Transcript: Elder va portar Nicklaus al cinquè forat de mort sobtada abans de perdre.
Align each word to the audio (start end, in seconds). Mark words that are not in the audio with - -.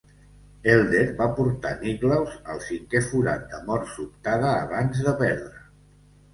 Elder 0.75 1.03
va 1.19 1.27
portar 1.39 1.73
Nicklaus 1.83 2.33
al 2.55 2.63
cinquè 2.69 3.03
forat 3.11 3.47
de 3.53 3.63
mort 3.69 3.95
sobtada 3.95 4.53
abans 4.57 5.07
de 5.11 5.19
perdre. 5.25 5.65